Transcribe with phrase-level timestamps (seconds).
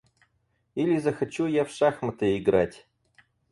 [0.73, 2.87] Или захочу я в шахматы играть.